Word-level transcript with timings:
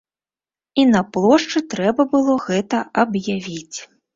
І 0.83 0.85
на 0.93 1.01
плошчы 1.17 1.63
трэба 1.75 2.07
было 2.15 2.39
гэта 2.49 2.83
аб'явіць. 3.03 3.77